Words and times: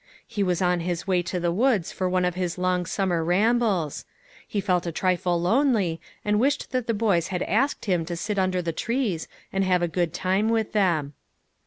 He 0.25 0.41
was 0.41 0.63
on 0.63 0.79
his 0.79 1.05
way 1.05 1.21
to 1.21 1.39
the 1.39 1.51
woods 1.51 1.91
for 1.91 2.09
one 2.09 2.25
of 2.25 2.33
his 2.33 2.57
long 2.57 2.87
summer 2.87 3.23
rambles. 3.23 4.03
He 4.47 4.59
felt 4.59 4.87
a 4.87 4.91
trifle 4.91 5.39
lonely, 5.39 6.01
and 6.25 6.39
wished 6.39 6.71
that 6.71 6.87
the 6.87 6.95
boys 6.95 7.27
had 7.27 7.43
asked 7.43 7.85
him 7.85 8.03
to 8.05 8.15
sit 8.15 8.33
down 8.37 8.45
under 8.45 8.63
the 8.63 8.73
trees 8.73 9.27
and 9.53 9.63
have 9.63 9.83
a 9.83 9.87
good 9.87 10.11
time 10.11 10.49
with 10.49 10.71
them. 10.71 11.13